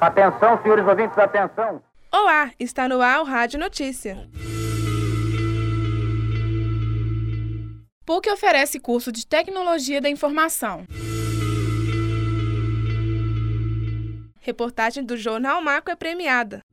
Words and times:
Atenção, 0.00 0.60
senhores 0.62 0.86
ouvintes, 0.86 1.16
atenção. 1.16 1.80
Olá, 2.12 2.50
está 2.58 2.88
no 2.88 3.00
ar 3.00 3.20
o 3.20 3.24
Rádio 3.24 3.60
Notícia. 3.60 4.28
PUC 8.04 8.30
oferece 8.30 8.80
curso 8.80 9.12
de 9.12 9.24
Tecnologia 9.26 10.00
da 10.00 10.08
Informação. 10.08 10.84
Reportagem 14.40 15.04
do 15.04 15.16
Jornal 15.16 15.60
Marco 15.62 15.90
é 15.90 15.96
premiada. 15.96 16.65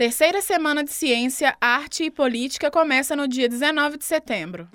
Terceira 0.00 0.40
Semana 0.40 0.82
de 0.82 0.90
Ciência, 0.90 1.54
Arte 1.60 2.04
e 2.04 2.10
Política 2.10 2.70
começa 2.70 3.14
no 3.14 3.28
dia 3.28 3.46
19 3.46 3.98
de 3.98 4.04
setembro. 4.06 4.66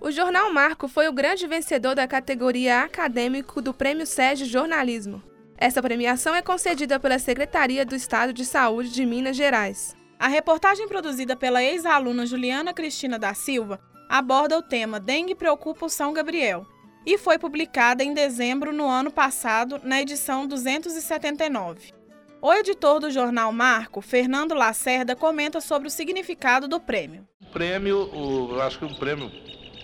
O 0.00 0.10
Jornal 0.10 0.52
Marco 0.52 0.88
foi 0.88 1.06
o 1.06 1.12
grande 1.12 1.46
vencedor 1.46 1.94
da 1.94 2.08
categoria 2.08 2.82
acadêmico 2.82 3.60
do 3.60 3.72
Prêmio 3.72 4.06
Sérgio 4.06 4.46
Jornalismo. 4.46 5.22
Essa 5.56 5.82
premiação 5.82 6.34
é 6.34 6.42
concedida 6.42 6.98
pela 6.98 7.18
Secretaria 7.18 7.84
do 7.84 7.94
Estado 7.94 8.32
de 8.32 8.44
Saúde 8.44 8.90
de 8.90 9.06
Minas 9.06 9.36
Gerais. 9.36 9.94
A 10.18 10.28
reportagem 10.28 10.88
produzida 10.88 11.36
pela 11.36 11.62
ex-aluna 11.62 12.26
Juliana 12.26 12.72
Cristina 12.72 13.18
da 13.18 13.34
Silva 13.34 13.80
aborda 14.08 14.58
o 14.58 14.62
tema 14.62 14.98
Dengue 14.98 15.34
preocupa 15.34 15.86
o 15.86 15.90
São 15.90 16.12
Gabriel 16.12 16.66
e 17.06 17.18
foi 17.18 17.38
publicada 17.38 18.02
em 18.02 18.14
dezembro 18.14 18.72
no 18.72 18.88
ano 18.88 19.10
passado, 19.10 19.80
na 19.82 20.00
edição 20.00 20.46
279. 20.46 21.92
O 22.40 22.52
editor 22.52 23.00
do 23.00 23.10
jornal 23.10 23.52
Marco, 23.52 24.00
Fernando 24.00 24.54
Lacerda, 24.54 25.16
comenta 25.16 25.60
sobre 25.60 25.88
o 25.88 25.90
significado 25.90 26.68
do 26.68 26.78
prêmio. 26.78 27.26
O 27.40 27.46
prêmio, 27.46 28.10
eu 28.12 28.60
acho 28.60 28.78
que 28.78 28.84
o 28.84 28.94
prêmio 28.96 29.30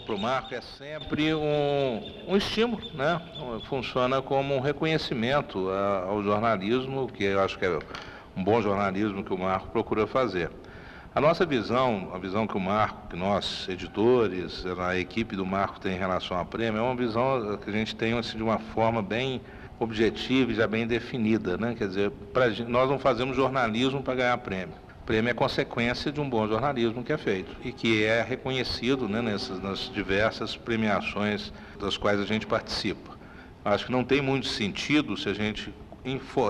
para 0.05 0.15
o 0.15 0.19
Marco 0.19 0.55
é 0.55 0.61
sempre 0.61 1.33
um, 1.33 2.25
um 2.29 2.37
estímulo, 2.37 2.83
né? 2.95 3.21
funciona 3.69 4.21
como 4.21 4.55
um 4.55 4.61
reconhecimento 4.61 5.71
ao 5.71 6.23
jornalismo, 6.23 7.07
que 7.07 7.25
eu 7.25 7.41
acho 7.41 7.59
que 7.59 7.65
é 7.65 7.79
um 8.37 8.43
bom 8.43 8.61
jornalismo 8.61 9.25
que 9.25 9.33
o 9.33 9.39
Marco 9.39 9.69
procura 9.69 10.07
fazer. 10.07 10.51
A 11.13 11.21
nossa 11.21 11.45
visão, 11.45 12.11
a 12.15 12.19
visão 12.19 12.47
que 12.47 12.57
o 12.57 12.61
Marco, 12.61 13.09
que 13.09 13.17
nós, 13.17 13.69
editores, 13.69 14.65
a 14.79 14.97
equipe 14.97 15.35
do 15.35 15.45
Marco 15.45 15.81
tem 15.81 15.97
em 15.97 15.99
relação 15.99 16.37
ao 16.37 16.47
prêmio, 16.47 16.79
é 16.79 16.83
uma 16.83 16.95
visão 16.95 17.59
que 17.59 17.69
a 17.69 17.73
gente 17.73 17.97
tem 17.97 18.13
assim, 18.17 18.37
de 18.37 18.43
uma 18.43 18.59
forma 18.59 19.03
bem 19.03 19.41
objetiva 19.81 20.53
e 20.53 20.55
já 20.55 20.69
bem 20.69 20.87
definida. 20.87 21.57
Né? 21.57 21.75
Quer 21.77 21.89
dizer, 21.89 22.11
pra, 22.33 22.49
nós 22.69 22.89
não 22.89 22.99
fazemos 22.99 23.35
jornalismo 23.35 24.03
para 24.03 24.15
ganhar 24.15 24.39
prêmio 24.39 24.75
prêmio 25.11 25.29
é 25.29 25.35
consequência 25.35 26.13
de 26.13 26.21
um 26.21 26.31
bom 26.31 26.47
jornalismo 26.47 27.03
que 27.03 27.13
é 27.13 27.19
feito 27.19 27.57
e 27.65 27.73
que 27.73 28.05
é 28.05 28.23
reconhecido 28.23 29.09
né, 29.09 29.21
nessas, 29.21 29.61
nas 29.61 29.91
diversas 29.93 30.57
premiações 30.57 31.53
das 31.81 31.97
quais 31.97 32.21
a 32.21 32.25
gente 32.25 32.47
participa. 32.47 33.19
Acho 33.65 33.87
que 33.87 33.91
não 33.91 34.05
tem 34.05 34.21
muito 34.21 34.47
sentido 34.47 35.17
se 35.17 35.29
a 35.29 35.35
gente 35.35 35.75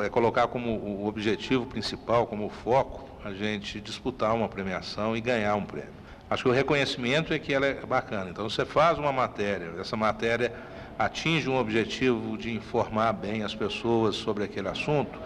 é 0.05 0.09
colocar 0.11 0.47
como 0.49 0.77
o 0.77 1.07
objetivo 1.07 1.65
principal, 1.65 2.27
como 2.27 2.51
foco, 2.51 3.10
a 3.25 3.33
gente 3.33 3.81
disputar 3.81 4.35
uma 4.35 4.49
premiação 4.49 5.17
e 5.17 5.21
ganhar 5.21 5.55
um 5.55 5.65
prêmio. 5.65 6.01
Acho 6.29 6.45
que 6.45 6.49
o 6.49 6.53
reconhecimento 6.53 7.35
é 7.35 7.39
que 7.39 7.53
ela 7.53 7.67
é 7.67 7.75
bacana. 7.75 8.31
Então 8.31 8.49
você 8.49 8.65
faz 8.65 8.99
uma 8.99 9.13
matéria, 9.13 9.73
essa 9.79 9.97
matéria 9.97 10.53
atinge 10.99 11.49
um 11.49 11.57
objetivo 11.57 12.37
de 12.37 12.55
informar 12.55 13.13
bem 13.13 13.43
as 13.43 13.55
pessoas 13.55 14.17
sobre 14.17 14.45
aquele 14.45 14.69
assunto, 14.69 15.19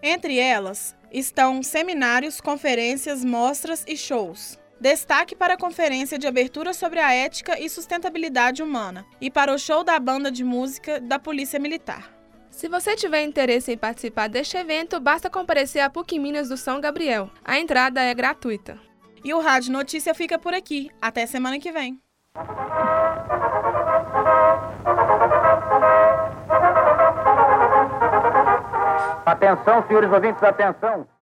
Entre 0.01 0.37
elas 0.37 0.95
estão 1.11 1.63
seminários, 1.63 2.41
conferências, 2.41 3.23
mostras 3.23 3.83
e 3.87 3.95
shows. 3.95 4.59
Destaque 4.79 5.35
para 5.35 5.53
a 5.53 5.57
conferência 5.57 6.19
de 6.19 6.27
abertura 6.27 6.73
sobre 6.73 6.99
a 6.99 7.13
ética 7.13 7.59
e 7.59 7.69
sustentabilidade 7.69 8.61
humana 8.61 9.05
e 9.21 9.31
para 9.31 9.53
o 9.53 9.57
show 9.57 9.83
da 9.83 9.97
banda 9.99 10.29
de 10.29 10.43
música 10.43 10.99
da 10.99 11.17
Polícia 11.17 11.59
Militar. 11.59 12.13
Se 12.51 12.69
você 12.69 12.95
tiver 12.95 13.23
interesse 13.23 13.71
em 13.71 13.77
participar 13.77 14.29
deste 14.29 14.57
evento, 14.57 14.99
basta 14.99 15.29
comparecer 15.29 15.81
à 15.81 15.89
PUC 15.89 16.19
Minas 16.19 16.49
do 16.49 16.55
São 16.57 16.79
Gabriel. 16.79 17.29
A 17.43 17.59
entrada 17.59 18.01
é 18.01 18.13
gratuita. 18.13 18.79
E 19.23 19.33
o 19.33 19.41
Rádio 19.41 19.73
Notícia 19.73 20.13
fica 20.13 20.37
por 20.37 20.53
aqui. 20.53 20.89
Até 21.01 21.25
semana 21.25 21.59
que 21.59 21.71
vem. 21.71 21.99
Atenção, 29.35 29.85
senhores 29.85 30.09
ouvintes, 30.11 30.41
atenção. 30.41 31.05